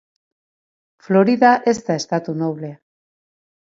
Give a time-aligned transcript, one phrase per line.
[1.09, 2.85] Florida ez da estatu noblea.